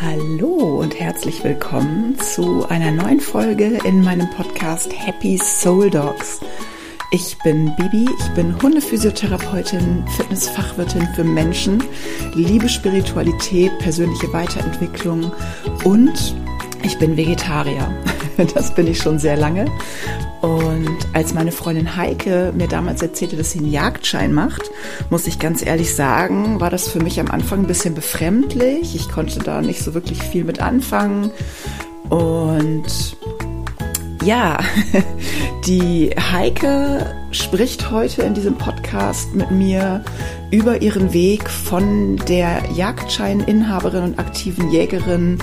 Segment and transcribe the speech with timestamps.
[0.00, 6.38] Hallo und herzlich willkommen zu einer neuen Folge in meinem Podcast Happy Soul Dogs.
[7.10, 11.82] Ich bin Bibi, ich bin Hundephysiotherapeutin, Fitnessfachwirtin für Menschen,
[12.34, 15.32] liebe Spiritualität, persönliche Weiterentwicklung
[15.82, 16.36] und
[16.84, 17.92] ich bin Vegetarier.
[18.54, 19.64] Das bin ich schon sehr lange.
[20.40, 24.70] Und als meine Freundin Heike mir damals erzählte, dass sie einen Jagdschein macht,
[25.10, 28.94] muss ich ganz ehrlich sagen, war das für mich am Anfang ein bisschen befremdlich.
[28.94, 31.32] Ich konnte da nicht so wirklich viel mit anfangen.
[32.08, 33.16] Und
[34.24, 34.58] ja,
[35.66, 40.04] die Heike spricht heute in diesem Podcast mit mir
[40.50, 45.38] über ihren Weg von der Jagdscheininhaberin und aktiven Jägerin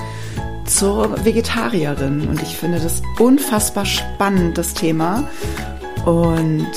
[0.65, 2.27] zur Vegetarierin.
[2.27, 5.23] Und ich finde das unfassbar spannend, das Thema.
[6.05, 6.67] Und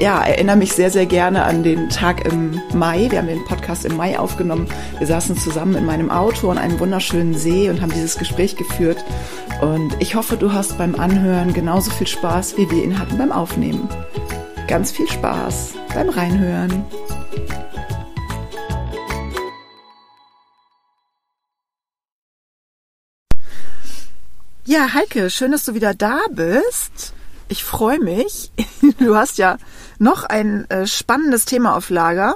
[0.00, 3.08] ja, erinnere mich sehr, sehr gerne an den Tag im Mai.
[3.10, 4.68] Wir haben den Podcast im Mai aufgenommen.
[4.98, 9.04] Wir saßen zusammen in meinem Auto an einem wunderschönen See und haben dieses Gespräch geführt.
[9.60, 13.32] Und ich hoffe, du hast beim Anhören genauso viel Spaß, wie wir ihn hatten beim
[13.32, 13.88] Aufnehmen.
[14.68, 16.84] Ganz viel Spaß beim Reinhören.
[24.68, 27.14] Ja, Heike, schön, dass du wieder da bist.
[27.48, 28.52] Ich freue mich.
[28.98, 29.56] Du hast ja
[29.98, 32.34] noch ein äh, spannendes Thema auf Lager.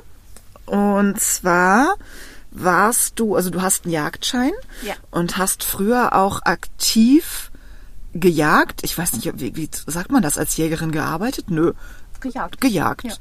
[0.65, 1.97] Und zwar
[2.51, 4.95] warst du, also du hast einen Jagdschein Ja.
[5.11, 7.51] und hast früher auch aktiv
[8.15, 8.81] gejagt.
[8.83, 11.51] Ich weiß nicht, wie, wie sagt man das als Jägerin gearbeitet?
[11.51, 11.73] Nö,
[12.21, 12.61] Gejagt.
[12.63, 13.05] gejagt.
[13.05, 13.15] Ja.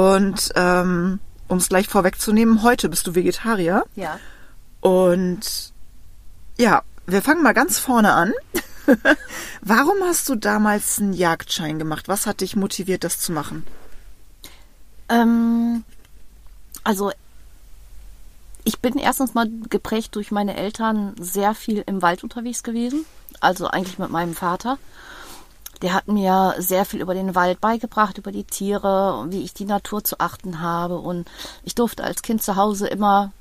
[0.00, 3.84] Und ähm, um es gleich vorwegzunehmen, heute bist du Vegetarier.
[3.94, 4.18] Ja.
[4.80, 5.72] Und
[6.58, 6.82] ja,
[7.12, 8.32] wir fangen mal ganz vorne an.
[9.60, 12.08] Warum hast du damals einen Jagdschein gemacht?
[12.08, 13.64] Was hat dich motiviert, das zu machen?
[15.08, 15.84] Ähm,
[16.84, 17.12] also
[18.64, 23.04] ich bin erstens mal geprägt durch meine Eltern sehr viel im Wald unterwegs gewesen.
[23.40, 24.78] Also eigentlich mit meinem Vater.
[25.80, 29.64] Der hat mir sehr viel über den Wald beigebracht, über die Tiere, wie ich die
[29.64, 30.98] Natur zu achten habe.
[30.98, 31.28] Und
[31.64, 33.32] ich durfte als Kind zu Hause immer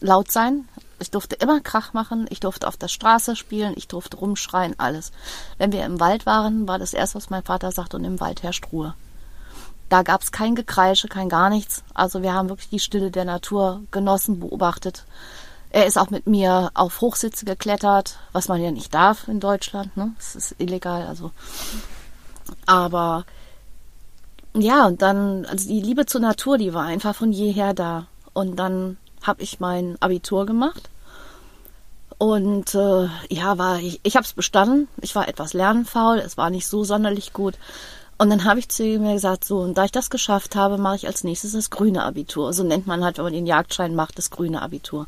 [0.00, 0.66] laut sein.
[1.00, 2.26] Ich durfte immer Krach machen.
[2.30, 3.72] Ich durfte auf der Straße spielen.
[3.76, 5.12] Ich durfte rumschreien, alles.
[5.58, 8.42] Wenn wir im Wald waren, war das erste, was mein Vater sagte, und im Wald
[8.42, 8.94] herrscht Ruhe.
[9.88, 11.82] Da gab es kein Gekreische, kein gar nichts.
[11.94, 15.04] Also wir haben wirklich die Stille der Natur genossen, beobachtet.
[15.70, 19.96] Er ist auch mit mir auf Hochsitze geklettert, was man ja nicht darf in Deutschland.
[19.96, 20.12] Ne?
[20.16, 21.06] Das ist illegal.
[21.06, 21.30] Also,
[22.66, 23.24] aber
[24.54, 28.06] ja, und dann, also die Liebe zur Natur, die war einfach von jeher da.
[28.32, 30.89] Und dann habe ich mein Abitur gemacht.
[32.20, 34.88] Und äh, ja, war ich, ich habe es bestanden.
[35.00, 37.54] Ich war etwas lernfaul, es war nicht so sonderlich gut.
[38.18, 40.96] Und dann habe ich zu mir gesagt, so, und da ich das geschafft habe, mache
[40.96, 42.52] ich als nächstes das grüne Abitur.
[42.52, 45.06] So nennt man halt, wenn man den Jagdschein macht, das grüne Abitur.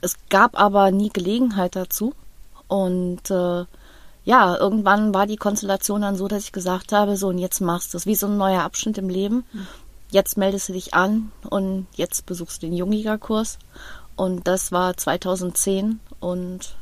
[0.00, 2.14] Es gab aber nie Gelegenheit dazu.
[2.66, 3.66] Und äh,
[4.24, 7.92] ja, irgendwann war die Konstellation dann so, dass ich gesagt habe, so, und jetzt machst
[7.92, 9.44] du es, wie so ein neuer Abschnitt im Leben.
[10.10, 13.58] Jetzt meldest du dich an und jetzt besuchst du den Jungjägerkurs.
[14.16, 16.74] Und das war 2010 und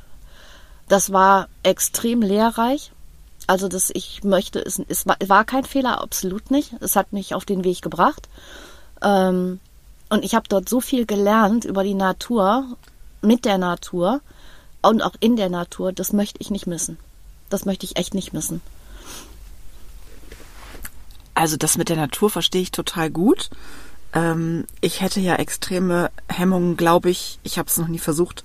[0.88, 2.92] das war extrem lehrreich.
[3.46, 6.74] Also das, ich möchte, es, es war, kein Fehler, absolut nicht.
[6.80, 8.28] Es hat mich auf den Weg gebracht.
[9.02, 9.60] Ähm,
[10.08, 12.76] und ich habe dort so viel gelernt über die Natur,
[13.20, 14.20] mit der Natur
[14.82, 15.92] und auch in der Natur.
[15.92, 16.98] Das möchte ich nicht missen.
[17.50, 18.60] Das möchte ich echt nicht missen.
[21.34, 23.50] Also das mit der Natur verstehe ich total gut.
[24.12, 27.38] Ähm, ich hätte ja extreme Hemmungen, glaube ich.
[27.42, 28.44] Ich habe es noch nie versucht,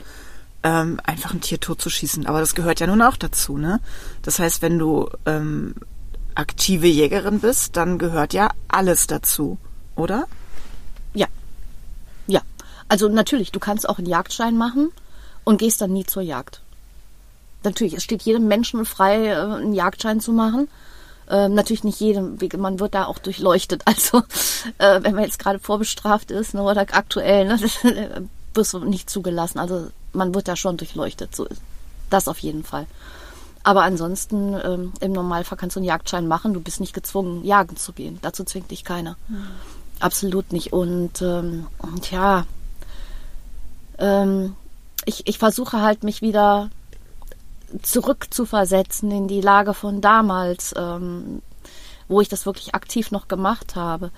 [0.63, 2.25] ähm, einfach ein Tier totzuschießen.
[2.25, 3.79] Aber das gehört ja nun auch dazu, ne?
[4.21, 5.75] Das heißt, wenn du ähm,
[6.35, 9.57] aktive Jägerin bist, dann gehört ja alles dazu,
[9.95, 10.25] oder?
[11.13, 11.27] Ja.
[12.27, 12.41] Ja.
[12.87, 14.91] Also natürlich, du kannst auch einen Jagdschein machen
[15.43, 16.61] und gehst dann nie zur Jagd.
[17.63, 20.69] Natürlich, es steht jedem Menschen frei, äh, einen Jagdschein zu machen.
[21.29, 23.83] Ähm, natürlich nicht jedem, man wird da auch durchleuchtet.
[23.85, 24.23] Also
[24.77, 28.21] äh, wenn man jetzt gerade vorbestraft ist ne, oder aktuell, ne, äh,
[28.53, 29.59] wirst du nicht zugelassen.
[29.59, 31.35] Also man wird da schon durchleuchtet.
[31.35, 31.47] So
[32.09, 32.87] das auf jeden Fall.
[33.63, 36.53] Aber ansonsten ähm, im Normalfall kannst du einen Jagdschein machen.
[36.53, 38.19] Du bist nicht gezwungen, jagen zu gehen.
[38.21, 39.17] Dazu zwingt dich keiner.
[39.99, 40.73] Absolut nicht.
[40.73, 42.45] Und ähm, und ja,
[43.97, 44.55] ähm,
[45.05, 46.69] ich, ich versuche halt mich wieder
[47.81, 51.41] zurückzuversetzen in die Lage von damals, ähm,
[52.07, 54.11] wo ich das wirklich aktiv noch gemacht habe.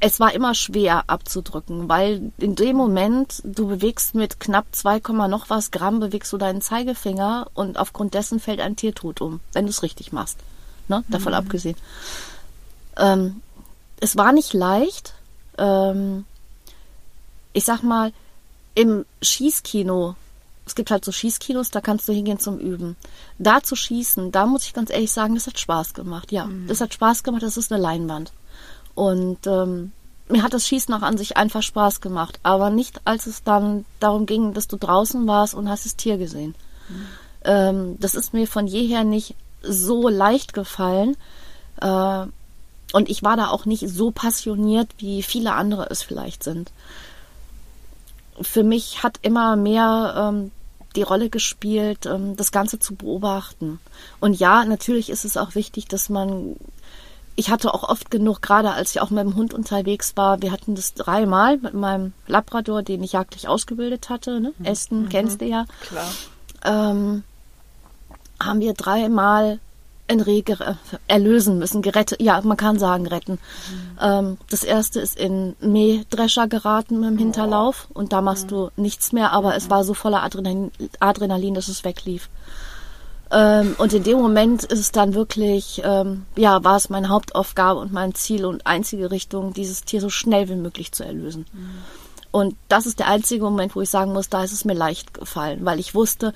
[0.00, 5.50] Es war immer schwer abzudrücken, weil in dem Moment, du bewegst mit knapp 2, noch
[5.50, 9.64] was Gramm, bewegst du deinen Zeigefinger und aufgrund dessen fällt ein Tier tot um, wenn
[9.64, 10.38] du es richtig machst.
[10.86, 11.04] Ne?
[11.08, 11.76] Davon abgesehen.
[12.96, 13.42] Ähm,
[14.00, 15.14] es war nicht leicht.
[15.58, 16.24] Ähm,
[17.52, 18.12] ich sag mal,
[18.74, 20.14] im Schießkino,
[20.64, 22.96] es gibt halt so Schießkinos, da kannst du hingehen zum Üben.
[23.38, 26.30] Da zu schießen, da muss ich ganz ehrlich sagen, das hat Spaß gemacht.
[26.30, 26.68] Ja, mhm.
[26.68, 28.32] das hat Spaß gemacht, das ist eine Leinwand.
[28.98, 29.92] Und ähm,
[30.28, 33.84] mir hat das Schießen auch an sich einfach Spaß gemacht, aber nicht, als es dann
[34.00, 36.56] darum ging, dass du draußen warst und hast das Tier gesehen.
[36.88, 37.06] Mhm.
[37.44, 41.16] Ähm, das ist mir von jeher nicht so leicht gefallen.
[41.80, 42.26] Äh,
[42.92, 46.72] und ich war da auch nicht so passioniert, wie viele andere es vielleicht sind.
[48.40, 50.50] Für mich hat immer mehr ähm,
[50.96, 53.78] die Rolle gespielt, ähm, das Ganze zu beobachten.
[54.18, 56.56] Und ja, natürlich ist es auch wichtig, dass man
[57.38, 60.50] ich hatte auch oft genug, gerade als ich auch mit dem Hund unterwegs war, wir
[60.50, 64.52] hatten das dreimal mit meinem Labrador, den ich jagdlich ausgebildet hatte, ne?
[64.64, 65.08] Aston, mhm.
[65.08, 65.64] kennst du ja.
[65.82, 66.10] Klar.
[66.64, 67.22] Ähm,
[68.40, 69.60] haben wir dreimal
[70.08, 70.42] ein Reh
[71.06, 73.34] erlösen müssen, gerettet, ja, man kann sagen retten.
[73.34, 73.98] Mhm.
[74.00, 78.48] Ähm, das erste ist in Mähdrescher geraten mit dem Hinterlauf und da machst mhm.
[78.48, 82.30] du nichts mehr, aber es war so voller Adrenalin, Adrenalin dass es weglief.
[83.30, 87.78] Ähm, und in dem Moment ist es dann wirklich, ähm, ja, war es meine Hauptaufgabe
[87.78, 91.46] und mein Ziel und einzige Richtung, dieses Tier so schnell wie möglich zu erlösen.
[91.52, 91.70] Mhm.
[92.30, 95.14] Und das ist der einzige Moment, wo ich sagen muss, da ist es mir leicht
[95.14, 96.34] gefallen, weil ich wusste,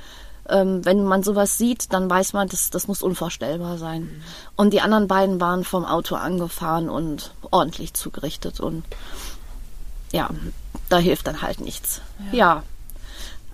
[0.48, 4.02] ähm, wenn man sowas sieht, dann weiß man, das, das muss unvorstellbar sein.
[4.02, 4.22] Mhm.
[4.56, 8.84] Und die anderen beiden waren vom Auto angefahren und ordentlich zugerichtet und
[10.12, 10.28] ja,
[10.90, 12.02] da hilft dann halt nichts.
[12.32, 12.38] Ja.
[12.38, 12.62] ja.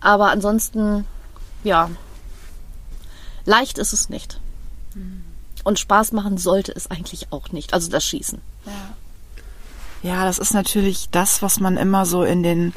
[0.00, 1.04] Aber ansonsten,
[1.62, 1.90] ja,
[3.48, 4.40] Leicht ist es nicht.
[5.64, 7.72] Und Spaß machen sollte es eigentlich auch nicht.
[7.72, 8.40] Also das Schießen.
[10.02, 10.10] Ja.
[10.10, 12.74] ja, das ist natürlich das, was man immer so in den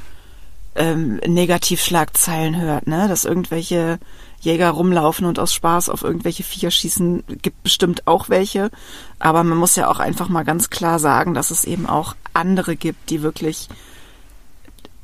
[0.76, 3.10] ähm, Negativschlagzeilen hört, ne?
[3.10, 4.00] Dass irgendwelche
[4.40, 8.72] Jäger rumlaufen und aus Spaß auf irgendwelche Viecher schießen, gibt bestimmt auch welche.
[9.20, 12.78] Aber man muss ja auch einfach mal ganz klar sagen, dass es eben auch andere
[12.78, 13.68] gibt, die wirklich,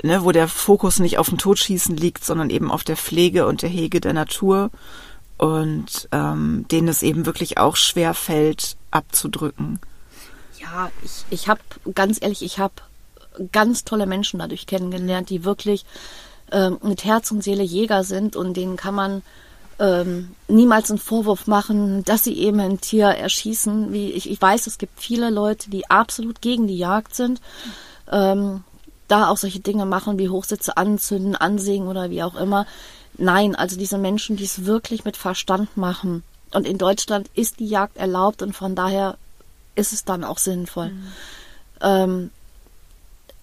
[0.02, 3.64] ne, wo der Fokus nicht auf dem Totschießen liegt, sondern eben auf der Pflege und
[3.64, 4.72] der Hege der Natur
[5.38, 9.80] und ähm, denen es eben wirklich auch schwer fällt, abzudrücken.
[10.60, 11.62] Ja, ich, ich habe,
[11.94, 12.74] ganz ehrlich, ich habe
[13.52, 15.86] ganz tolle Menschen dadurch kennengelernt, die wirklich
[16.52, 19.22] ähm, mit Herz und Seele Jäger sind und denen kann man
[19.80, 23.94] ähm, niemals einen Vorwurf machen, dass sie eben ein Tier erschießen.
[23.94, 27.42] Wie ich, ich weiß, es gibt viele Leute, die absolut gegen die Jagd sind.
[28.12, 28.64] Ähm,
[29.08, 32.66] da auch solche Dinge machen wie Hochsitze anzünden, ansägen oder wie auch immer.
[33.18, 36.24] Nein, also diese Menschen, die es wirklich mit Verstand machen.
[36.52, 39.18] Und in Deutschland ist die Jagd erlaubt und von daher
[39.76, 40.90] ist es dann auch sinnvoll.
[40.90, 41.08] Mhm.
[41.82, 42.32] Ähm,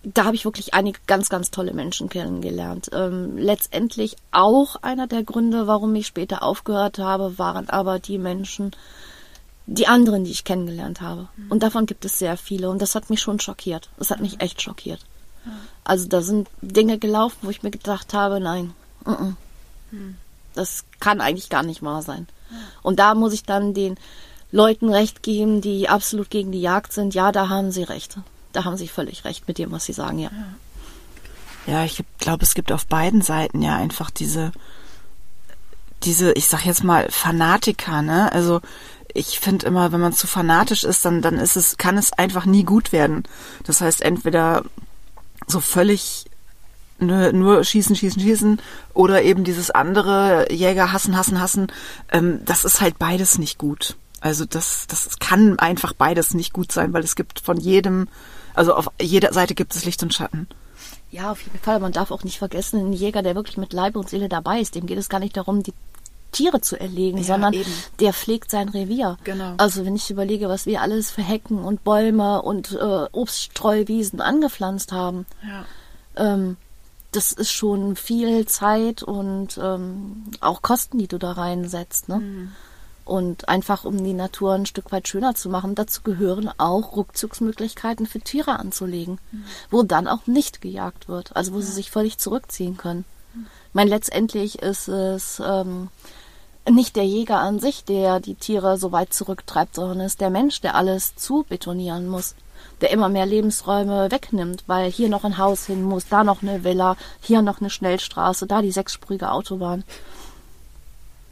[0.03, 2.91] da habe ich wirklich einige ganz, ganz tolle Menschen kennengelernt.
[2.93, 8.73] Ähm, letztendlich auch einer der Gründe, warum ich später aufgehört habe, waren aber die Menschen,
[9.67, 11.29] die anderen, die ich kennengelernt habe.
[11.37, 11.50] Mhm.
[11.50, 12.69] Und davon gibt es sehr viele.
[12.69, 13.88] Und das hat mich schon schockiert.
[13.97, 15.00] Das hat mich echt schockiert.
[15.85, 18.73] Also da sind Dinge gelaufen, wo ich mir gedacht habe, nein,
[19.06, 19.32] uh -uh.
[20.55, 22.26] Das kann eigentlich gar nicht wahr sein.
[22.82, 23.96] Und da muss ich dann den
[24.52, 27.14] Leuten recht geben, die absolut gegen die Jagd sind.
[27.14, 28.19] Ja, da haben sie recht.
[28.52, 30.31] Da haben sie völlig recht mit dem, was sie sagen, ja.
[31.67, 34.52] Ja, ich glaube, es gibt auf beiden Seiten ja einfach diese,
[36.05, 38.31] diese, ich sag jetzt mal, Fanatiker, ne?
[38.32, 38.61] Also
[39.12, 42.47] ich finde immer, wenn man zu fanatisch ist, dann, dann ist es, kann es einfach
[42.47, 43.25] nie gut werden.
[43.64, 44.64] Das heißt, entweder
[45.47, 46.26] so völlig
[46.98, 48.60] nur, nur schießen, schießen, schießen
[48.92, 51.66] oder eben dieses andere Jäger hassen, hassen, hassen,
[52.12, 53.96] ähm, das ist halt beides nicht gut.
[54.20, 58.08] Also das, das kann einfach beides nicht gut sein, weil es gibt von jedem,
[58.54, 60.48] also auf jeder Seite gibt es Licht und Schatten.
[61.10, 61.78] Ja, auf jeden Fall.
[61.78, 64.74] Man darf auch nicht vergessen, ein Jäger, der wirklich mit Leib und Seele dabei ist,
[64.74, 65.74] dem geht es gar nicht darum, die
[66.32, 67.70] Tiere zu erlegen, ja, sondern eben.
[68.00, 69.16] der pflegt sein Revier.
[69.24, 69.54] Genau.
[69.56, 74.90] Also wenn ich überlege, was wir alles für Hecken und Bäume und äh, Obststreuwiesen angepflanzt
[74.90, 75.64] haben, ja.
[76.16, 76.56] ähm,
[77.14, 82.09] das ist schon viel Zeit und ähm, auch Kosten, die du da reinsetzt.
[82.09, 82.16] Ne?
[82.16, 82.52] Mhm.
[83.04, 88.06] Und einfach, um die Natur ein Stück weit schöner zu machen, dazu gehören auch Rückzugsmöglichkeiten
[88.06, 89.44] für Tiere anzulegen, mhm.
[89.71, 91.66] wo dann auch nicht gejagt wird, also wo ja.
[91.66, 93.04] sie sich völlig zurückziehen können.
[93.35, 93.47] Mhm.
[93.68, 95.88] Ich meine, letztendlich ist es ähm,
[96.68, 100.30] nicht der Jäger an sich, der die Tiere so weit zurücktreibt, sondern es ist der
[100.30, 102.35] Mensch, der alles zu betonieren muss
[102.81, 106.64] der immer mehr Lebensräume wegnimmt, weil hier noch ein Haus hin muss, da noch eine
[106.64, 109.85] Villa, hier noch eine Schnellstraße, da die sechsspurige Autobahn.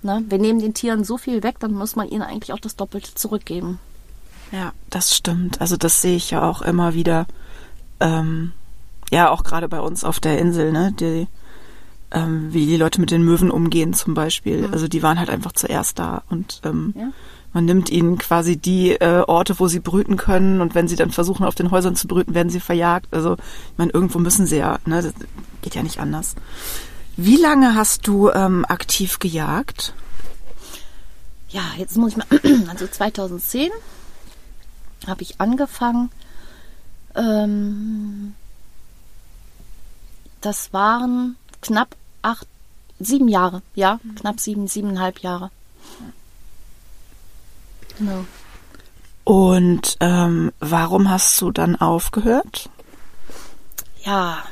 [0.02, 0.24] Ne?
[0.28, 3.14] Wir nehmen den Tieren so viel weg, dann muss man ihnen eigentlich auch das Doppelte
[3.14, 3.78] zurückgeben.
[4.50, 5.60] Ja, das stimmt.
[5.60, 7.26] Also das sehe ich ja auch immer wieder.
[8.00, 8.52] Ähm,
[9.10, 10.92] ja, auch gerade bei uns auf der Insel, ne?
[10.98, 11.26] Die,
[12.10, 14.66] ähm, wie die Leute mit den Möwen umgehen zum Beispiel.
[14.66, 14.72] Mhm.
[14.72, 17.08] Also die waren halt einfach zuerst da und ähm, ja
[17.52, 21.10] Man nimmt ihnen quasi die äh, Orte, wo sie brüten können und wenn sie dann
[21.10, 23.08] versuchen, auf den Häusern zu brüten, werden sie verjagt.
[23.12, 25.02] Also, ich meine, irgendwo müssen sie ja, ne?
[25.02, 25.12] Das
[25.60, 26.34] geht ja nicht anders.
[27.16, 29.92] Wie lange hast du ähm, aktiv gejagt?
[31.50, 32.26] Ja, jetzt muss ich mal,
[32.70, 33.70] also 2010
[35.06, 36.10] habe ich angefangen.
[37.14, 38.34] Ähm,
[40.40, 42.46] das waren knapp acht,
[42.98, 45.50] sieben Jahre, ja, knapp sieben, siebeneinhalb Jahre.
[48.02, 48.24] Genau.
[49.24, 52.68] Und ähm, warum hast du dann aufgehört?
[54.04, 54.42] Ja,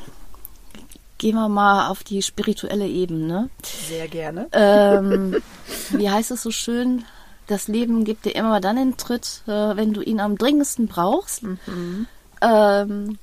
[1.19, 3.51] gehen wir mal auf die spirituelle Ebene.
[3.89, 4.47] Sehr gerne.
[4.53, 5.43] Ähm,
[5.91, 7.05] wie heißt es so schön?
[7.49, 11.43] Das Leben gibt dir immer dann den Tritt, äh, wenn du ihn am dringendsten brauchst.
[11.43, 12.07] Mhm.
[12.41, 13.19] Ähm,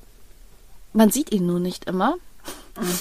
[0.92, 2.16] man sieht ihn nur nicht immer.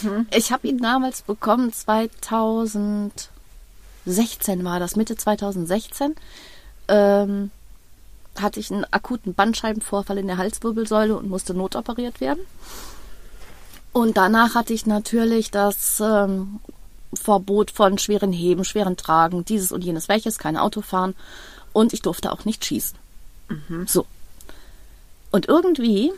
[0.04, 0.26] Mhm.
[0.36, 6.16] Ich habe ihn damals bekommen, 2016 war das, Mitte 2016
[6.88, 7.52] ähm,
[8.40, 12.46] hatte ich einen akuten Bandscheibenvorfall in der Halswirbelsäule und musste notoperiert werden.
[13.94, 16.60] Und danach hatte ich natürlich das ähm,
[17.14, 21.16] Verbot von schweren Heben, schweren Tragen, dieses und jenes welches, kein Auto fahren
[21.74, 22.98] und ich durfte auch nicht schießen.
[23.50, 23.88] Mhm.
[23.88, 24.06] So.
[25.32, 26.12] Und irgendwie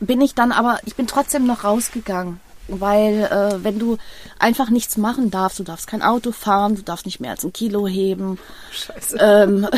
[0.00, 3.98] bin ich dann aber, ich bin trotzdem noch rausgegangen weil äh, wenn du
[4.38, 7.52] einfach nichts machen darfst, du darfst kein Auto fahren, du darfst nicht mehr als ein
[7.52, 8.38] Kilo heben.
[8.72, 9.18] Scheiße.
[9.20, 9.68] Ähm,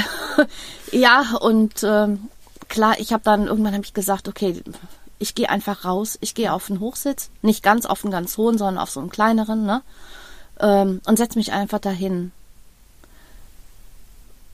[0.92, 2.28] ja, und ähm,
[2.68, 4.62] klar, ich habe dann irgendwann hab ich gesagt, okay,
[5.18, 8.58] ich gehe einfach raus, ich gehe auf den Hochsitz, nicht ganz auf einen ganz hohen,
[8.58, 9.82] sondern auf so einen kleineren, ne?
[10.60, 12.32] Ähm, und setz mich einfach dahin.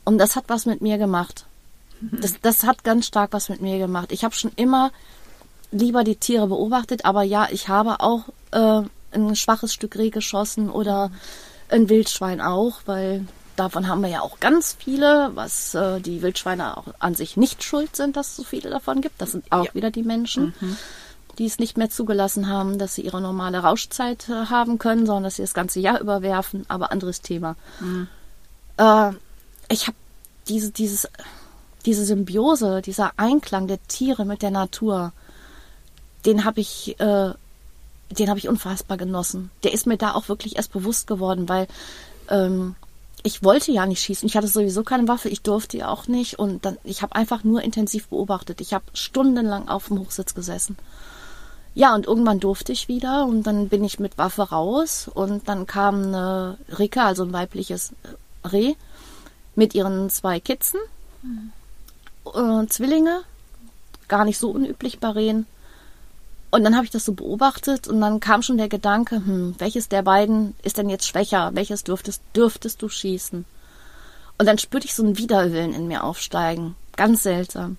[0.04, 1.46] Und das hat was mit mir gemacht.
[2.00, 4.10] Das, das hat ganz stark was mit mir gemacht.
[4.10, 4.90] Ich habe schon immer
[5.72, 10.70] lieber die Tiere beobachtet, aber ja, ich habe auch äh, ein schwaches Stück Reh geschossen
[10.70, 11.10] oder
[11.68, 13.26] ein Wildschwein auch, weil
[13.56, 17.62] davon haben wir ja auch ganz viele, was äh, die Wildschweine auch an sich nicht
[17.62, 19.20] schuld sind, dass es so viele davon gibt.
[19.20, 19.74] Das sind auch ja.
[19.74, 20.76] wieder die Menschen, mhm.
[21.38, 25.24] die es nicht mehr zugelassen haben, dass sie ihre normale Rauschzeit äh, haben können, sondern
[25.24, 26.64] dass sie das ganze Jahr überwerfen.
[26.68, 27.56] Aber anderes Thema.
[27.80, 28.08] Mhm.
[28.76, 29.12] Äh,
[29.68, 29.96] ich habe
[30.48, 31.08] diese, dieses,
[31.84, 35.12] diese Symbiose, dieser Einklang der Tiere mit der Natur,
[36.26, 37.32] den habe ich, äh,
[38.10, 39.50] den habe ich unfassbar genossen.
[39.62, 41.66] Der ist mir da auch wirklich erst bewusst geworden, weil
[42.28, 42.74] ähm,
[43.22, 44.26] ich wollte ja nicht schießen.
[44.26, 46.38] Ich hatte sowieso keine Waffe, ich durfte ja auch nicht.
[46.38, 48.60] Und dann, ich habe einfach nur intensiv beobachtet.
[48.60, 50.76] Ich habe stundenlang auf dem Hochsitz gesessen.
[51.74, 55.66] Ja, und irgendwann durfte ich wieder und dann bin ich mit Waffe raus und dann
[55.66, 57.94] kam eine Ricke, also ein weibliches
[58.44, 58.74] Reh,
[59.54, 60.80] mit ihren zwei Kitzen,
[61.22, 61.52] mhm.
[62.26, 63.22] äh, Zwillinge,
[64.08, 65.46] gar nicht so unüblich bei Rehen.
[66.52, 69.88] Und dann habe ich das so beobachtet und dann kam schon der Gedanke, hm, welches
[69.88, 71.50] der beiden ist denn jetzt schwächer?
[71.54, 73.46] Welches dürftest, dürftest du schießen?
[74.36, 76.76] Und dann spürte ich so einen Widerwillen in mir aufsteigen.
[76.94, 77.78] Ganz seltsam.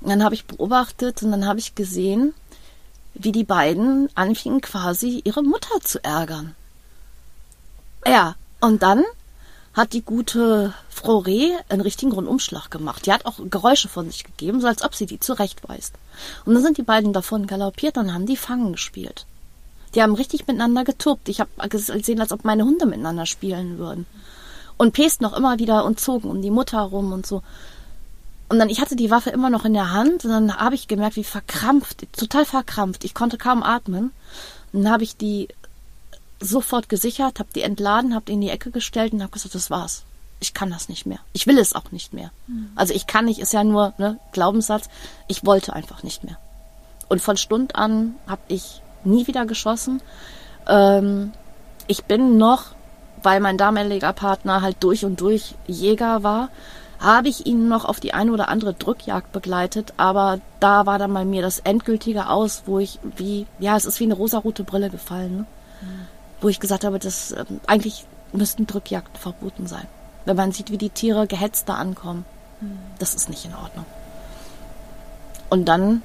[0.00, 2.34] Und dann habe ich beobachtet und dann habe ich gesehen,
[3.14, 6.56] wie die beiden anfingen quasi ihre Mutter zu ärgern.
[8.04, 9.04] Ja, und dann
[9.78, 13.06] hat die gute Frau Reh einen richtigen Rundumschlag gemacht.
[13.06, 15.94] Die hat auch Geräusche von sich gegeben, so als ob sie die zurechtweist.
[16.44, 19.24] Und dann sind die beiden davon galoppiert und haben die Fangen gespielt.
[19.94, 21.28] Die haben richtig miteinander getobt.
[21.28, 24.06] Ich habe gesehen, als ob meine Hunde miteinander spielen würden.
[24.76, 27.42] Und pesten noch immer wieder und zogen um die Mutter rum und so.
[28.48, 30.88] Und dann, ich hatte die Waffe immer noch in der Hand und dann habe ich
[30.88, 33.04] gemerkt, wie verkrampft, total verkrampft.
[33.04, 34.12] Ich konnte kaum atmen.
[34.72, 35.48] Und dann habe ich die
[36.40, 39.70] sofort gesichert, habe die entladen, habe die in die Ecke gestellt und habe gesagt, das
[39.70, 40.04] war's.
[40.40, 41.18] Ich kann das nicht mehr.
[41.32, 42.30] Ich will es auch nicht mehr.
[42.46, 42.70] Mhm.
[42.76, 44.88] Also ich kann nicht, ist ja nur ne, Glaubenssatz.
[45.26, 46.38] Ich wollte einfach nicht mehr.
[47.08, 50.00] Und von Stund an habe ich nie wieder geschossen.
[50.68, 51.32] Ähm,
[51.88, 52.66] ich bin noch,
[53.22, 56.50] weil mein damaliger Partner halt durch und durch Jäger war,
[57.00, 61.14] habe ich ihn noch auf die eine oder andere Drückjagd begleitet, aber da war dann
[61.14, 64.90] bei mir das endgültige Aus, wo ich wie, ja, es ist wie eine rosarote Brille
[64.90, 65.36] gefallen.
[65.36, 65.46] Ne?
[65.80, 69.86] Mhm wo ich gesagt habe, dass ähm, eigentlich müssten Drückjagden verboten sein.
[70.24, 72.24] Wenn man sieht, wie die Tiere gehetzt da ankommen,
[72.60, 72.78] mhm.
[72.98, 73.86] das ist nicht in Ordnung.
[75.50, 76.02] Und dann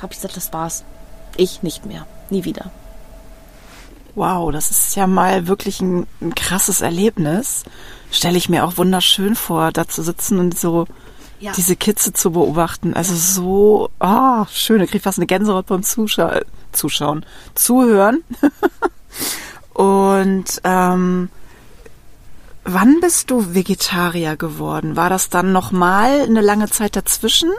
[0.00, 0.84] habe ich gesagt, das war's.
[1.36, 2.06] Ich nicht mehr.
[2.30, 2.70] Nie wieder.
[4.14, 7.64] Wow, das ist ja mal wirklich ein, ein krasses Erlebnis.
[8.10, 10.86] Stelle ich mir auch wunderschön vor, da zu sitzen und so
[11.38, 11.52] ja.
[11.52, 12.94] diese Kitze zu beobachten.
[12.94, 13.18] Also ja.
[13.18, 16.40] so, ah, schön, da kriege ich fast eine Gänsehaut beim Zuscha
[16.72, 17.24] Zuschauen,
[17.54, 18.22] Zuhören.
[19.72, 21.30] Und ähm,
[22.64, 24.96] wann bist du Vegetarier geworden?
[24.96, 27.50] War das dann nochmal eine lange Zeit dazwischen?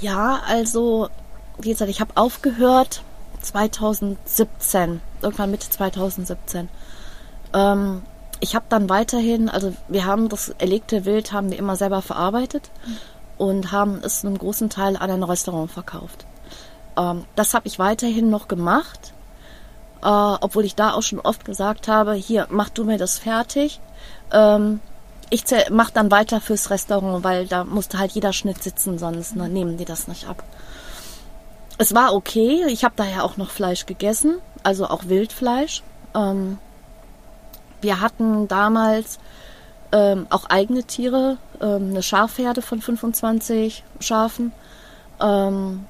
[0.00, 1.08] Ja, also,
[1.58, 3.02] wie gesagt, ich habe aufgehört
[3.40, 6.68] 2017, irgendwann Mitte 2017.
[7.54, 8.02] Ähm,
[8.40, 12.70] ich habe dann weiterhin, also wir haben das erlegte Wild haben wir immer selber verarbeitet
[13.36, 16.26] und haben es einen großen Teil an ein Restaurant verkauft.
[16.96, 19.12] Ähm, das habe ich weiterhin noch gemacht,
[20.02, 23.80] äh, obwohl ich da auch schon oft gesagt habe, hier, mach du mir das fertig.
[24.32, 24.80] Ähm,
[25.30, 29.48] ich mach dann weiter fürs Restaurant, weil da musste halt jeder Schnitt sitzen, sonst ne,
[29.48, 30.42] nehmen die das nicht ab.
[31.76, 35.82] Es war okay, ich habe daher auch noch Fleisch gegessen, also auch Wildfleisch.
[36.14, 36.58] Ähm,
[37.80, 39.18] wir hatten damals
[39.92, 44.52] ähm, auch eigene Tiere, ähm, eine Schafherde von 25 Schafen.
[45.20, 45.86] Ähm,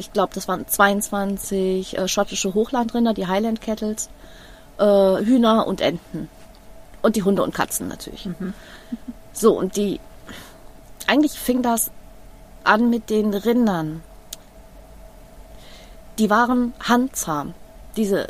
[0.00, 4.08] ich glaube, das waren 22 äh, schottische Hochlandrinder, die Highland Kettles,
[4.78, 6.28] äh, Hühner und Enten.
[7.02, 8.26] Und die Hunde und Katzen natürlich.
[8.26, 8.54] Mhm.
[9.32, 10.00] So, und die,
[11.06, 11.90] eigentlich fing das
[12.64, 14.02] an mit den Rindern.
[16.18, 17.54] Die waren handzahm.
[17.96, 18.28] Diese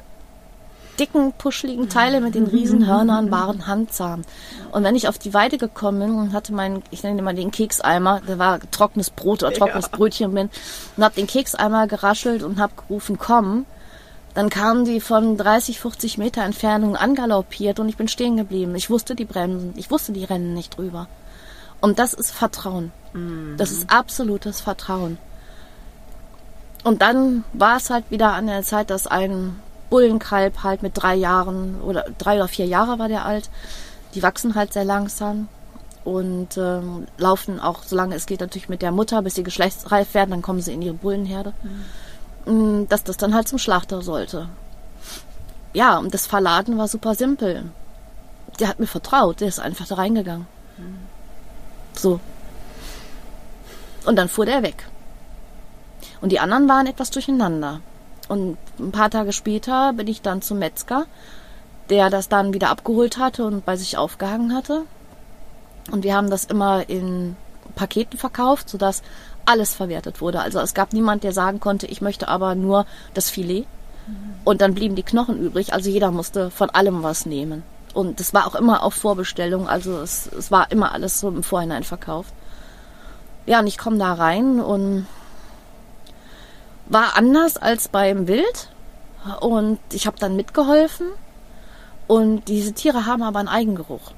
[1.00, 4.23] dicken, puscheligen Teile mit den Riesenhörnern waren handzahm.
[4.71, 7.50] Und wenn ich auf die Weide gekommen bin und hatte meinen, ich nenne mal den
[7.50, 9.97] Kekseimer, der war trockenes Brot oder trockenes ja.
[9.97, 10.50] Brötchen bin,
[10.97, 13.64] und habe den Kekseimer geraschelt und habe gerufen, komm,
[14.35, 18.75] dann kamen die von 30, 40 Meter Entfernung angaloppiert und ich bin stehen geblieben.
[18.76, 21.09] Ich wusste die bremsen, ich wusste die rennen nicht drüber.
[21.80, 22.92] Und das ist Vertrauen.
[23.12, 23.54] Mhm.
[23.57, 25.19] Das ist absolutes Vertrauen.
[26.85, 29.57] Und dann war es halt wieder an der Zeit, dass ein
[29.90, 33.50] Bullenkalb halt mit drei Jahren oder drei oder vier Jahre war der alt.
[34.14, 35.49] Die wachsen halt sehr langsam
[36.04, 40.30] und ähm, laufen auch, solange es geht, natürlich mit der Mutter, bis sie geschlechtsreif werden,
[40.30, 41.52] dann kommen sie in ihre Bullenherde.
[42.47, 42.88] Mhm.
[42.88, 44.49] Dass das dann halt zum Schlachter sollte.
[45.75, 47.64] Ja, und das Verladen war super simpel.
[48.59, 50.47] Der hat mir vertraut, der ist einfach da reingegangen.
[50.78, 50.99] Mhm.
[51.94, 52.20] So.
[54.06, 54.87] Und dann fuhr der weg.
[56.20, 57.80] Und die anderen waren etwas durcheinander.
[58.31, 61.07] Und ein paar Tage später bin ich dann zum Metzger,
[61.89, 64.83] der das dann wieder abgeholt hatte und bei sich aufgehangen hatte.
[65.91, 67.35] Und wir haben das immer in
[67.75, 69.03] Paketen verkauft, sodass
[69.47, 70.43] alles verwertet wurde.
[70.43, 73.67] Also es gab niemand, der sagen konnte, ich möchte aber nur das Filet.
[74.45, 75.73] Und dann blieben die Knochen übrig.
[75.73, 77.64] Also jeder musste von allem was nehmen.
[77.95, 79.69] Und das war auch immer auf Vorbestellung.
[79.69, 82.33] Also es, es war immer alles so im Vorhinein verkauft.
[83.47, 85.09] Ja, und ich komme da rein und
[86.90, 88.68] war anders als beim Wild
[89.40, 91.07] und ich habe dann mitgeholfen
[92.07, 94.12] und diese Tiere haben aber einen Eigengeruch.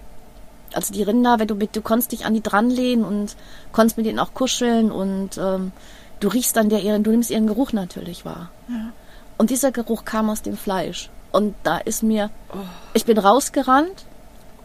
[0.73, 3.37] Also die Rinder, wenn du mit, du konntest dich an die dranlehnen und
[3.73, 5.73] konntest mit denen auch kuscheln und ähm,
[6.21, 8.49] du riechst dann der ihren, du nimmst ihren Geruch natürlich wahr.
[8.69, 8.93] Ja.
[9.37, 11.11] Und dieser Geruch kam aus dem Fleisch.
[11.31, 12.59] Und da ist mir, oh.
[12.95, 14.07] ich bin rausgerannt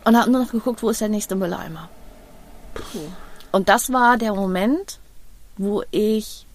[0.05, 1.89] und habe nur noch geguckt, wo ist der nächste Mülleimer.
[2.73, 2.99] Puh.
[3.51, 4.99] Und das war der Moment,
[5.57, 6.46] wo ich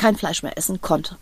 [0.00, 1.16] kein Fleisch mehr essen konnte.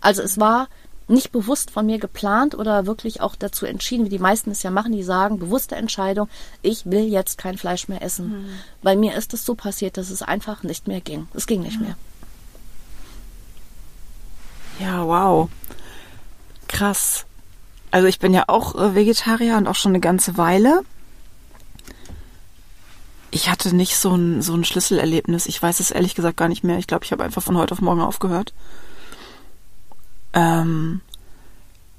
[0.00, 0.68] Also es war
[1.08, 4.70] nicht bewusst von mir geplant oder wirklich auch dazu entschieden, wie die meisten es ja
[4.70, 6.28] machen, die sagen, bewusste Entscheidung,
[6.62, 8.28] ich will jetzt kein Fleisch mehr essen.
[8.28, 8.48] Mhm.
[8.80, 11.26] Bei mir ist es so passiert, dass es einfach nicht mehr ging.
[11.34, 11.96] Es ging nicht mehr.
[14.78, 15.50] Ja, wow.
[16.68, 17.26] Krass.
[17.90, 20.82] Also ich bin ja auch äh, Vegetarier und auch schon eine ganze Weile.
[23.34, 25.46] Ich hatte nicht so ein, so ein Schlüsselerlebnis.
[25.46, 26.78] Ich weiß es ehrlich gesagt gar nicht mehr.
[26.78, 28.52] Ich glaube, ich habe einfach von heute auf morgen aufgehört.
[30.34, 31.00] Ähm,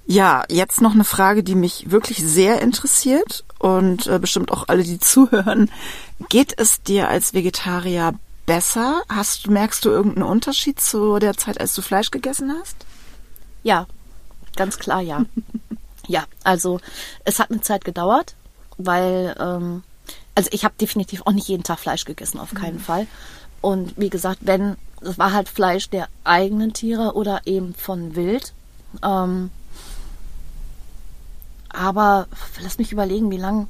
[0.06, 4.84] ja, jetzt noch eine Frage, die mich wirklich sehr interessiert und äh, bestimmt auch alle,
[4.84, 5.72] die zuhören.
[6.30, 8.14] Geht es dir als Vegetarier
[8.46, 9.02] besser?
[9.10, 12.78] Hast, merkst du irgendeinen Unterschied zu der Zeit, als du Fleisch gegessen hast?
[13.64, 13.88] Ja,
[14.56, 15.26] ganz klar ja.
[16.08, 16.80] ja, also
[17.26, 18.36] es hat eine Zeit gedauert,
[18.78, 19.84] weil ähm,
[20.36, 22.82] also ich habe definitiv auch nicht jeden Tag Fleisch gegessen, auf keinen mhm.
[22.82, 23.08] Fall.
[23.62, 28.54] Und wie gesagt, wenn, es war halt Fleisch der eigenen Tiere oder eben von Wild.
[29.02, 29.52] Ähm,
[31.70, 32.28] aber
[32.62, 33.68] lass mich überlegen, wie lang.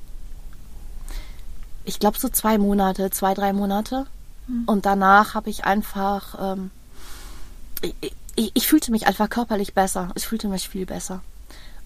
[1.86, 4.08] Ich glaube so zwei Monate, zwei, drei Monate.
[4.47, 4.63] Mhm.
[4.65, 6.71] Und danach habe ich einfach, ähm,
[7.82, 7.95] ich,
[8.36, 10.12] ich, ich, fühlte mich einfach körperlich besser.
[10.15, 11.21] Ich fühlte mich viel besser.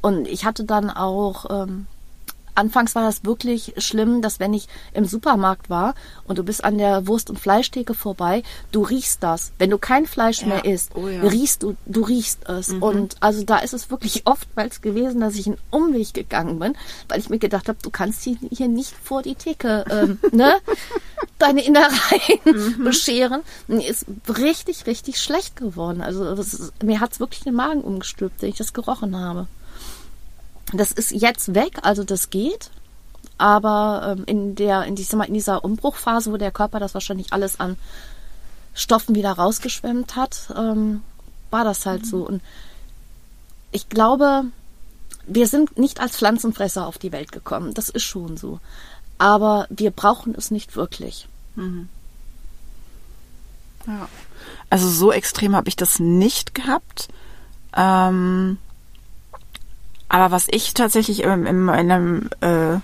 [0.01, 1.87] Und ich hatte dann auch ähm,
[2.57, 6.77] anfangs war das wirklich schlimm, dass wenn ich im Supermarkt war und du bist an
[6.77, 9.51] der Wurst- und Fleischtheke vorbei, du riechst das.
[9.57, 10.47] Wenn du kein Fleisch ja.
[10.47, 11.21] mehr isst, oh ja.
[11.21, 12.69] riechst du, du riechst es.
[12.69, 12.83] Mhm.
[12.83, 16.75] Und also da ist es wirklich oftmals gewesen, dass ich einen Umweg gegangen bin,
[17.07, 20.57] weil ich mir gedacht habe, du kannst hier nicht vor die Theke, ähm, ne,
[21.37, 22.83] deine Innereien mhm.
[22.83, 23.41] bescheren.
[23.67, 24.05] Mir ist
[24.37, 26.01] richtig, richtig schlecht geworden.
[26.01, 29.47] Also ist, mir hat's wirklich den Magen umgestülpt, wenn ich das gerochen habe.
[30.73, 32.71] Das ist jetzt weg, also das geht.
[33.37, 37.59] Aber ähm, in der, in, dieser, in dieser Umbruchphase, wo der Körper das wahrscheinlich alles
[37.59, 37.77] an
[38.73, 41.01] Stoffen wieder rausgeschwemmt hat, ähm,
[41.51, 42.05] war das halt mhm.
[42.05, 42.27] so.
[42.27, 42.41] Und
[43.71, 44.45] ich glaube,
[45.27, 47.73] wir sind nicht als Pflanzenfresser auf die Welt gekommen.
[47.73, 48.59] Das ist schon so.
[49.17, 51.27] Aber wir brauchen es nicht wirklich.
[51.55, 51.89] Mhm.
[53.85, 54.09] Ja.
[54.69, 57.07] Also so extrem habe ich das nicht gehabt.
[57.75, 58.57] Ähm,
[60.09, 62.75] aber was ich tatsächlich im, in meinem, äh,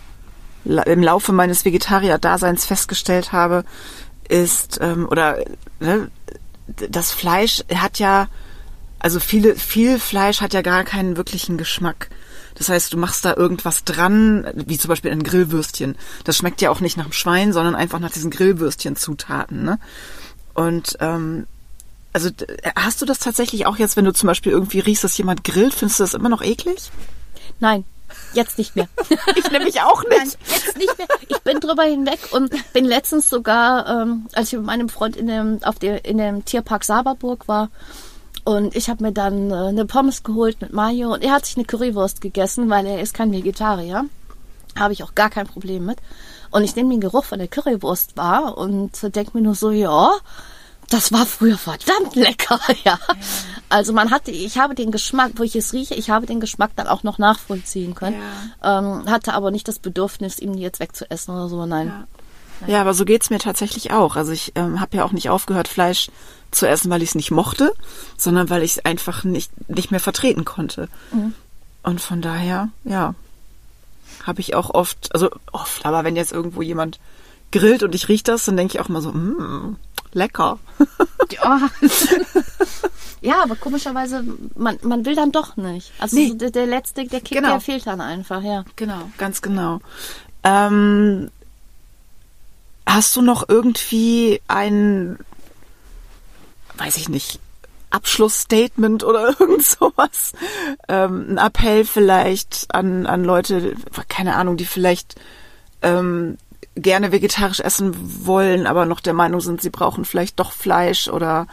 [0.65, 3.63] im Laufe meines Vegetarier-Daseins festgestellt habe,
[4.27, 5.37] ist, ähm, oder
[5.79, 6.09] ne,
[6.67, 8.27] das Fleisch hat ja,
[8.99, 12.09] also viele, viel Fleisch hat ja gar keinen wirklichen Geschmack.
[12.55, 15.95] Das heißt, du machst da irgendwas dran, wie zum Beispiel ein Grillwürstchen.
[16.23, 19.63] Das schmeckt ja auch nicht nach dem Schwein, sondern einfach nach diesen Grillwürstchen-Zutaten.
[19.63, 19.79] Ne?
[20.53, 21.47] Und ähm,
[22.13, 22.29] also
[22.75, 25.73] hast du das tatsächlich auch jetzt, wenn du zum Beispiel irgendwie riechst, dass jemand grillt,
[25.73, 26.91] findest du das immer noch eklig?
[27.59, 27.85] Nein,
[28.33, 28.87] jetzt nicht mehr.
[29.35, 30.11] ich nämlich auch nicht.
[30.11, 31.07] Nein, jetzt nicht mehr.
[31.27, 35.27] Ich bin drüber hinweg und bin letztens sogar, ähm, als ich mit meinem Freund in
[35.27, 37.69] dem, auf der, in dem Tierpark Saberburg war,
[38.45, 41.55] und ich habe mir dann äh, eine Pommes geholt mit Mayo und er hat sich
[41.55, 44.05] eine Currywurst gegessen, weil er ist kein Vegetarier.
[44.77, 45.99] Habe ich auch gar kein Problem mit.
[46.51, 50.11] Und ich nehme den Geruch von der Currywurst wahr und denke mir nur so, ja,
[50.93, 52.99] das war früher verdammt lecker, ja.
[53.69, 56.71] Also man hatte, ich habe den Geschmack, wo ich es rieche, ich habe den Geschmack
[56.75, 58.21] dann auch noch nachvollziehen können.
[58.61, 58.79] Ja.
[58.79, 62.05] Ähm, hatte aber nicht das Bedürfnis, ihn jetzt wegzuessen oder so, nein.
[62.61, 64.15] Ja, ja aber so geht's mir tatsächlich auch.
[64.15, 66.11] Also ich ähm, habe ja auch nicht aufgehört, Fleisch
[66.51, 67.73] zu essen, weil ich es nicht mochte,
[68.15, 70.89] sondern weil ich es einfach nicht, nicht mehr vertreten konnte.
[71.11, 71.33] Mhm.
[71.81, 73.15] Und von daher, ja,
[74.23, 76.99] habe ich auch oft, also oft, aber wenn jetzt irgendwo jemand
[77.51, 79.77] grillt und ich rieche das, dann denke ich auch mal so, mm,
[80.13, 80.59] lecker.
[81.31, 81.69] Ja.
[83.21, 84.23] ja, aber komischerweise,
[84.55, 85.91] man, man will dann doch nicht.
[85.97, 86.27] Also nee.
[86.27, 87.49] so der, der, letzte, der Kick, genau.
[87.51, 88.65] der fehlt dann einfach, ja.
[88.75, 89.79] Genau, ganz genau.
[90.43, 91.31] Ähm,
[92.85, 95.17] hast du noch irgendwie ein,
[96.77, 97.39] weiß ich nicht,
[97.89, 100.33] Abschlussstatement oder irgend sowas?
[100.87, 103.75] Ähm, ein Appell vielleicht an, an Leute,
[104.09, 105.15] keine Ahnung, die vielleicht
[105.81, 106.37] ähm,
[106.75, 111.47] gerne vegetarisch essen wollen, aber noch der Meinung sind, sie brauchen vielleicht doch Fleisch oder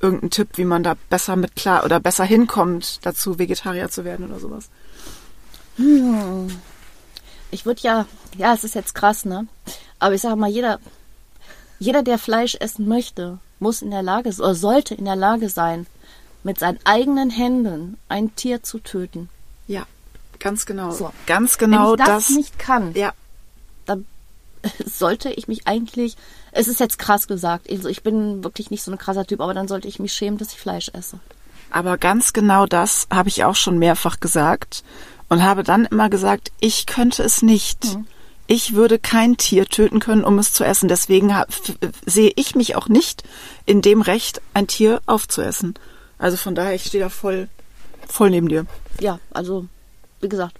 [0.00, 4.26] irgendeinen Tipp, wie man da besser mit klar oder besser hinkommt, dazu Vegetarier zu werden
[4.26, 4.68] oder sowas?
[5.76, 6.48] Hm.
[7.50, 8.06] Ich würde ja,
[8.36, 9.46] ja, es ist jetzt krass, ne?
[10.00, 10.80] Aber ich sage mal, jeder,
[11.78, 15.86] jeder, der Fleisch essen möchte, muss in der Lage oder sollte in der Lage sein,
[16.42, 19.30] mit seinen eigenen Händen ein Tier zu töten.
[19.66, 19.86] Ja,
[20.40, 20.90] ganz genau.
[20.90, 21.12] So.
[21.26, 23.12] Ganz genau Wenn ich das, das nicht kann, ja
[24.84, 26.16] sollte ich mich eigentlich,
[26.52, 29.54] es ist jetzt krass gesagt, also ich bin wirklich nicht so ein krasser Typ, aber
[29.54, 31.18] dann sollte ich mich schämen, dass ich Fleisch esse.
[31.70, 34.84] Aber ganz genau das habe ich auch schon mehrfach gesagt
[35.28, 37.84] und habe dann immer gesagt, ich könnte es nicht.
[37.84, 38.06] Mhm.
[38.46, 40.88] Ich würde kein Tier töten können, um es zu essen.
[40.88, 41.34] Deswegen
[42.04, 43.24] sehe ich mich auch nicht
[43.64, 45.74] in dem Recht, ein Tier aufzuessen.
[46.18, 47.48] Also von daher, ich stehe da voll,
[48.06, 48.66] voll neben dir.
[49.00, 49.66] Ja, also
[50.20, 50.56] wie gesagt,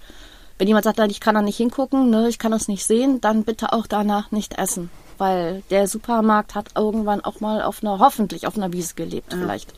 [0.58, 3.44] wenn jemand sagt, ich kann da nicht hingucken, ne, ich kann das nicht sehen, dann
[3.44, 4.90] bitte auch danach nicht essen.
[5.18, 9.38] Weil der Supermarkt hat irgendwann auch mal auf einer, hoffentlich auf einer Wiese gelebt, ja.
[9.38, 9.72] vielleicht.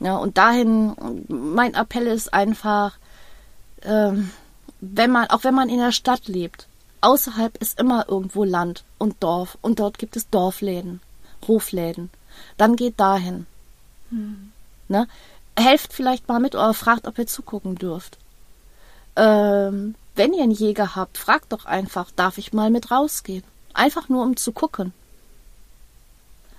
[0.00, 0.94] Ja, und dahin,
[1.28, 2.96] mein Appell ist einfach,
[3.82, 4.30] ähm,
[4.80, 6.66] wenn man, auch wenn man in der Stadt lebt,
[7.00, 11.00] außerhalb ist immer irgendwo Land und Dorf und dort gibt es Dorfläden,
[11.46, 12.10] Hofläden.
[12.56, 13.46] Dann geht dahin.
[14.10, 14.52] Hm.
[14.88, 15.06] Ne?
[15.56, 18.18] Helft vielleicht mal mit oder fragt, ob ihr zugucken dürft.
[19.16, 23.44] Ähm, wenn ihr einen Jäger habt, fragt doch einfach, darf ich mal mit rausgehen?
[23.72, 24.92] Einfach nur um zu gucken.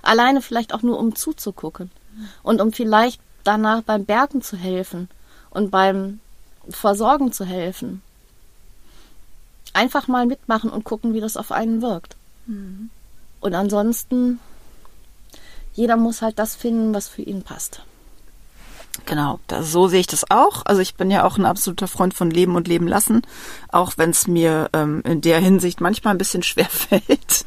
[0.01, 1.91] Alleine vielleicht auch nur um zuzugucken.
[2.43, 5.09] Und um vielleicht danach beim Bergen zu helfen
[5.49, 6.19] und beim
[6.69, 8.01] Versorgen zu helfen.
[9.73, 12.15] Einfach mal mitmachen und gucken, wie das auf einen wirkt.
[12.45, 12.89] Mhm.
[13.41, 14.39] Und ansonsten,
[15.73, 17.81] jeder muss halt das finden, was für ihn passt.
[19.05, 20.65] Genau, das, so sehe ich das auch.
[20.65, 23.21] Also ich bin ja auch ein absoluter Freund von Leben und Leben lassen,
[23.69, 27.45] auch wenn es mir ähm, in der Hinsicht manchmal ein bisschen schwer fällt.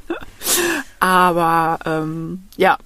[1.01, 2.77] Aber ähm, ja,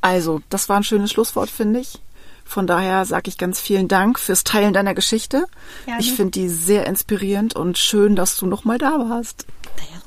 [0.00, 1.98] also das war ein schönes Schlusswort, finde ich.
[2.48, 5.44] Von daher sage ich ganz vielen Dank fürs Teilen deiner Geschichte.
[5.84, 6.00] Gerne.
[6.00, 9.44] Ich finde die sehr inspirierend und schön, dass du noch mal da warst.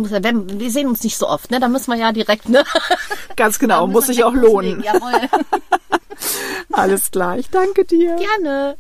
[0.02, 1.60] Ja, wir sehen uns nicht so oft, ne?
[1.60, 2.64] Da müssen wir ja direkt, ne?
[3.36, 4.82] Ganz genau, muss sich auch lohnen.
[4.82, 5.30] Jawohl.
[6.72, 8.16] Alles klar, ich danke dir.
[8.16, 8.76] Gerne.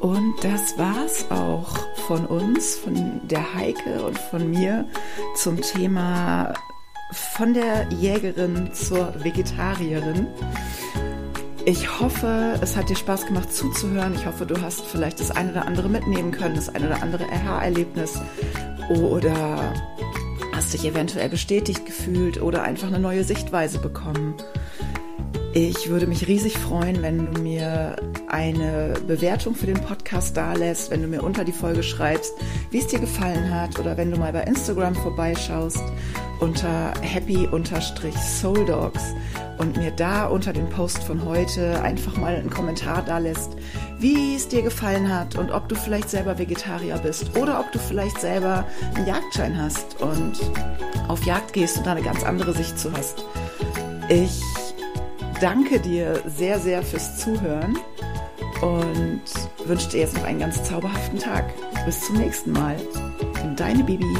[0.00, 4.84] Und das war's auch von uns, von der Heike und von mir
[5.36, 6.52] zum Thema
[7.12, 10.26] von der Jägerin zur Vegetarierin.
[11.66, 14.16] Ich hoffe, es hat dir Spaß gemacht zuzuhören.
[14.16, 17.26] Ich hoffe, du hast vielleicht das eine oder andere mitnehmen können, das eine oder andere
[17.30, 18.20] Aha-Erlebnis
[18.88, 19.72] oder
[20.52, 24.34] hast dich eventuell bestätigt gefühlt oder einfach eine neue Sichtweise bekommen.
[25.52, 27.96] Ich würde mich riesig freuen, wenn du mir
[28.28, 32.32] eine Bewertung für den Podcast dalässt, wenn du mir unter die Folge schreibst,
[32.70, 35.82] wie es dir gefallen hat oder wenn du mal bei Instagram vorbeischaust
[36.38, 39.02] unter happy-souldogs
[39.58, 43.56] und mir da unter dem Post von heute einfach mal einen Kommentar dalässt,
[43.98, 47.80] wie es dir gefallen hat und ob du vielleicht selber Vegetarier bist oder ob du
[47.80, 50.34] vielleicht selber einen Jagdschein hast und
[51.08, 53.24] auf Jagd gehst und da eine ganz andere Sicht zu hast.
[54.08, 54.40] Ich
[55.40, 57.78] danke dir sehr, sehr fürs Zuhören
[58.60, 59.22] und
[59.64, 61.52] wünsche dir jetzt noch einen ganz zauberhaften Tag.
[61.86, 62.76] Bis zum nächsten Mal.
[63.56, 64.16] Deine Bibi.